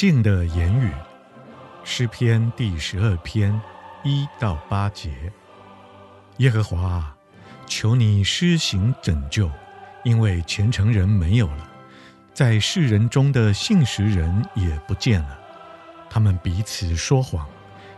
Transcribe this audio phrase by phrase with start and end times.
[0.00, 0.90] 净的言语，
[1.84, 3.60] 诗篇第十二篇
[4.02, 5.30] 一到八节。
[6.38, 7.14] 耶和华，
[7.66, 9.50] 求你施行拯救，
[10.02, 11.70] 因为虔诚人没有了，
[12.32, 15.38] 在世人中的信实人也不见了。
[16.08, 17.46] 他们彼此说谎，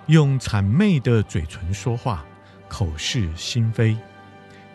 [0.07, 2.25] 用谄媚的嘴唇说话，
[2.67, 3.97] 口是心非。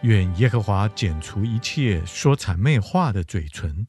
[0.03, 3.85] 愿耶和华剪除一切说谄媚话的嘴唇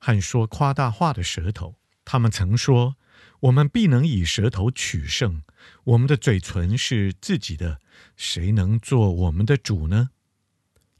[0.00, 1.76] 和说夸大话的舌头。
[2.12, 2.96] 他们曾说
[3.38, 5.44] ：“我们必能以舌头取胜，
[5.84, 7.78] 我们的嘴唇是自己的，
[8.16, 10.10] 谁能做我们的主呢？”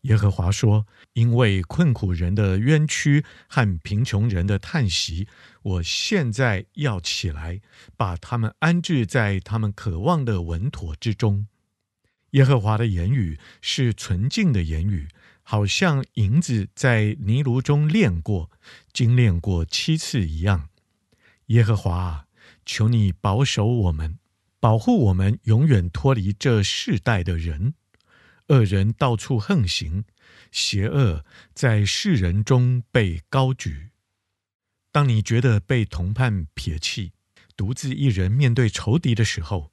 [0.03, 5.27] 耶和华说：“因为困苦人的冤屈和贫穷人的叹息，
[5.63, 7.61] 我现在要起来，
[7.97, 11.49] 把他们安置在他们渴望的稳妥之中。”
[12.31, 15.09] 耶和华的言语是纯净的言语，
[15.43, 18.49] 好像银子在泥炉中炼过、
[18.93, 20.69] 精炼过七次一样。
[21.51, 22.29] 耶和华，
[22.65, 24.21] 求你保守我们，
[24.61, 27.75] 保护我们，永远脱离这世代的人。
[28.49, 30.05] 恶人到处横行，
[30.53, 33.91] 邪恶在世人中被高举。
[34.93, 37.15] 当你觉得被同伴撇弃，
[37.57, 39.73] 独自一人面对仇敌的时候，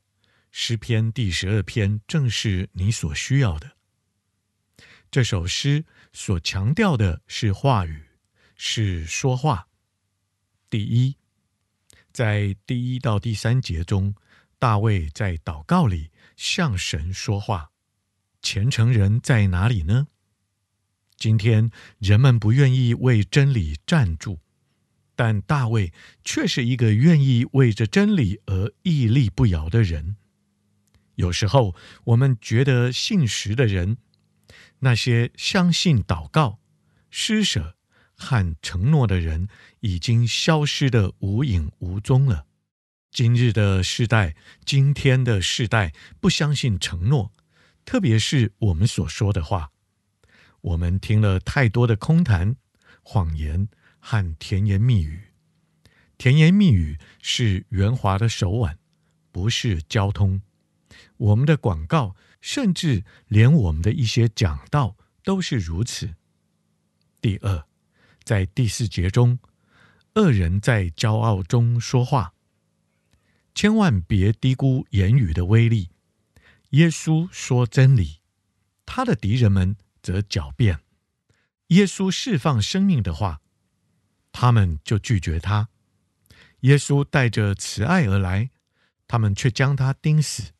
[0.52, 3.73] 诗篇第十二篇正是你所需要的。
[5.12, 8.06] 这首诗所强调的是话语，
[8.56, 9.68] 是说话。
[10.72, 11.18] 第一。
[12.17, 14.16] 在第一到第三节中，
[14.57, 17.69] 大卫在祷告里向神说话。
[18.41, 20.07] 虔诚人在哪里呢？
[21.16, 21.69] 今天
[22.00, 24.39] 人们不愿意为真理站住，
[25.16, 30.17] 但大卫却是一个愿意为着真理而屹立不摇的人。
[31.13, 31.75] 有时候
[32.06, 33.97] 我们觉得信实的人，
[34.79, 36.57] 那些相信祷告、
[37.11, 37.76] 施舍。
[38.17, 39.47] 和承诺的人
[39.81, 42.45] 已经消失得无影无踪了。
[43.11, 44.35] 今日的世代，
[44.66, 47.31] 今天的世代不相信承诺，
[47.85, 49.72] 特别是我们所说的话。
[50.61, 52.56] 我们听了太多的空谈、
[53.01, 53.69] 谎言
[54.00, 55.22] 和甜言蜜语。
[56.17, 58.77] 甜言蜜语是圆滑的手腕，
[59.31, 60.41] 不是交通。
[61.17, 66.16] 我们的广告，甚至连我们的一些讲道都是如此。
[67.22, 67.66] 第二。
[68.27, 69.39] 在第四节中，
[70.15, 72.33] 恶人在骄傲中说话，
[73.55, 75.91] 千万别低估言语的威力。
[76.71, 78.19] 耶稣说真理，
[78.85, 80.81] 他的敌人们则狡辩。
[81.67, 83.39] 耶稣释放生命的话，
[84.33, 85.69] 他们就拒绝他。
[86.61, 88.49] 耶稣带着慈爱而来，
[89.07, 90.51] 他们却将他钉死。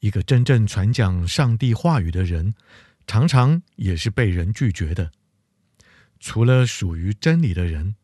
[0.00, 2.56] 一个真正传讲上帝话语的人，
[3.06, 5.12] 常常也是被人拒绝的。
[6.22, 7.96] 除了属于真理的人，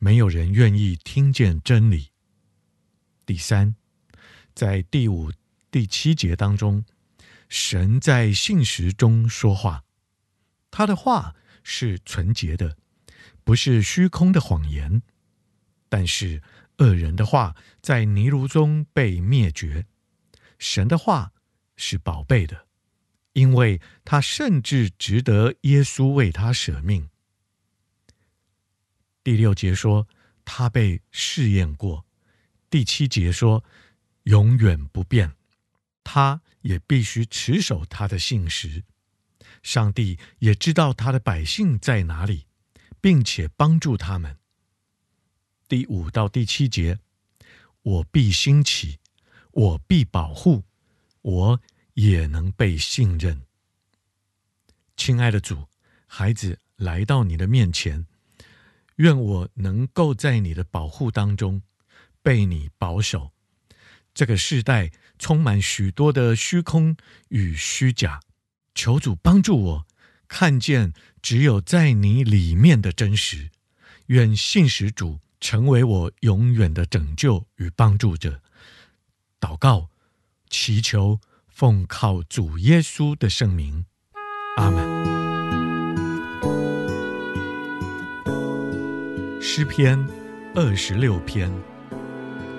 [0.00, 2.08] 没有人愿意听见真理。
[3.24, 3.76] 第三，
[4.52, 5.30] 在第五、
[5.70, 6.84] 第七节当中，
[7.48, 9.84] 神在信实中说话，
[10.72, 12.76] 他的话是纯洁的，
[13.44, 15.00] 不是虚空的谎言。
[15.88, 16.42] 但是
[16.78, 19.86] 恶人的话在泥炉中被灭绝，
[20.58, 21.32] 神的话
[21.76, 22.66] 是宝贝的，
[23.34, 27.08] 因为他甚至值得耶稣为他舍命。
[29.26, 30.06] 第六节说
[30.44, 32.06] 他被试验过，
[32.70, 33.64] 第七节说
[34.22, 35.34] 永远不变，
[36.04, 38.84] 他也必须持守他的信实。
[39.64, 42.46] 上帝也知道他的百姓在哪里，
[43.00, 44.38] 并且帮助他们。
[45.66, 47.00] 第五到第七节，
[47.82, 49.00] 我必兴起，
[49.50, 50.62] 我必保护，
[51.22, 51.60] 我
[51.94, 53.42] 也能被信任。
[54.96, 55.66] 亲爱的主，
[56.06, 58.06] 孩子来到你的面前。
[58.96, 61.62] 愿我能够在你的保护当中
[62.22, 63.32] 被你保守。
[64.14, 66.96] 这个世代充满许多的虚空
[67.28, 68.20] 与虚假，
[68.74, 69.86] 求主帮助我
[70.26, 73.50] 看见只有在你里面的真实。
[74.06, 78.40] 愿信实主成为我永远的拯救与帮助者。
[79.38, 79.90] 祷告，
[80.48, 83.84] 祈求，奉靠主耶稣的圣名，
[84.56, 85.25] 阿门。
[89.48, 89.96] 诗篇
[90.56, 91.48] 二十六篇。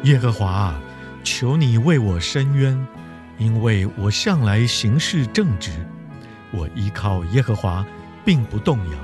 [0.04, 0.82] 耶和华啊，
[1.22, 2.88] 求你为我伸冤，
[3.38, 5.70] 因为我向来行事正直，
[6.50, 7.86] 我依靠耶和华，
[8.24, 8.98] 并不动摇。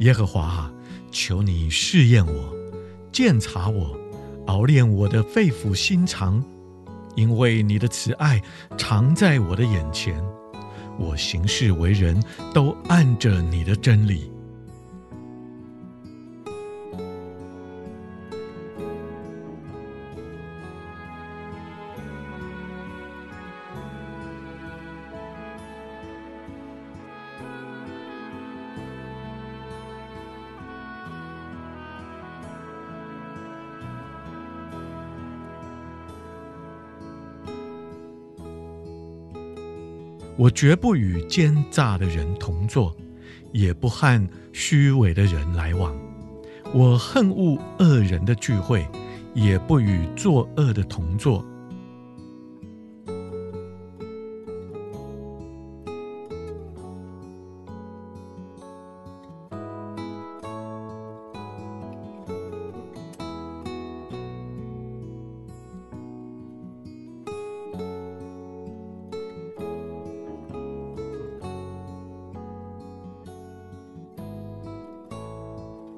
[0.00, 0.72] 耶和华啊，
[1.10, 2.54] 求你试验我，
[3.12, 3.94] 鉴察我，
[4.46, 6.42] 熬炼我的肺腑心肠，
[7.16, 8.40] 因为你的慈爱
[8.78, 10.18] 常在我的眼前，
[10.98, 12.18] 我行事为人，
[12.54, 14.32] 都按着你的真理。
[40.40, 42.96] 我绝不与奸诈的人同坐，
[43.52, 45.94] 也不和虚伪的人来往。
[46.72, 48.88] 我恨恶恶人的聚会，
[49.34, 51.44] 也不与作恶的同坐。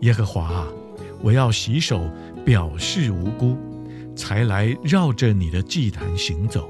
[0.03, 0.69] 耶和华啊，
[1.21, 2.11] 我要洗手，
[2.45, 3.57] 表示无辜，
[4.17, 6.69] 才来绕着你的祭坛行走，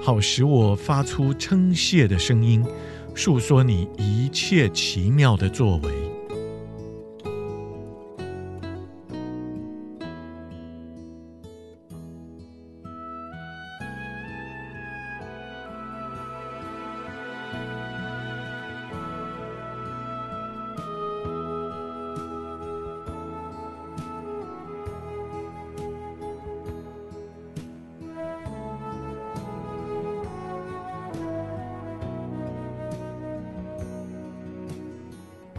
[0.00, 2.64] 好使我发出称谢的声音，
[3.12, 5.90] 述说你一切奇妙的作为。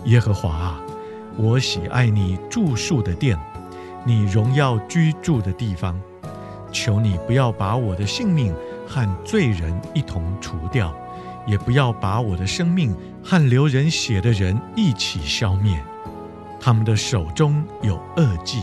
[0.05, 0.81] 耶和华啊，
[1.35, 3.37] 我喜爱你住宿的殿，
[4.05, 5.99] 你荣耀居住的地方。
[6.71, 8.53] 求你不要把我的性命
[8.87, 10.93] 和罪人一同除掉，
[11.47, 15.81] 也不要把我的生命和流人血的人一起消灭。
[16.59, 18.61] 他们的手中有恶计，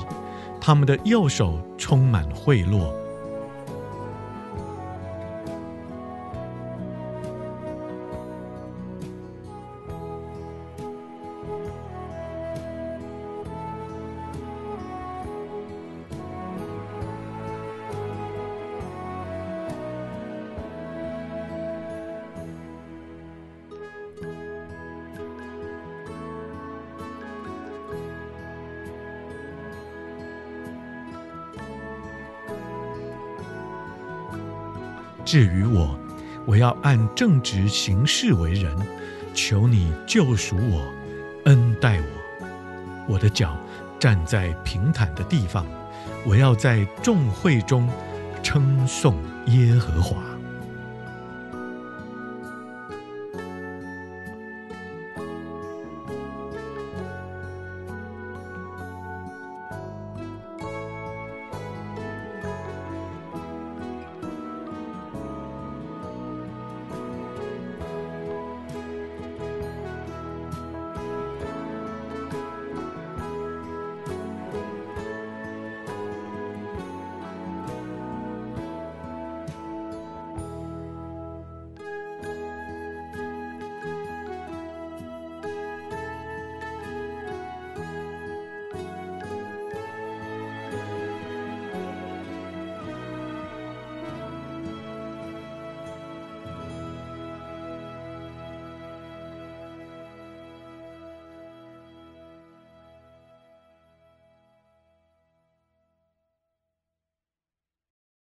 [0.60, 2.86] 他们的右手充满贿赂。
[35.24, 35.98] 至于我，
[36.44, 38.76] 我要按正直行事为人，
[39.34, 40.82] 求你救赎我，
[41.44, 42.46] 恩待我。
[43.08, 43.56] 我的脚
[43.98, 45.64] 站在平坦的地方，
[46.24, 47.88] 我要在众会中
[48.42, 49.14] 称颂
[49.46, 50.22] 耶和华。